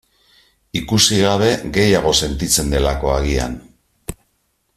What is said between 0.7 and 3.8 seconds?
Ikusi gabe gehiago sentitzen delako, agian.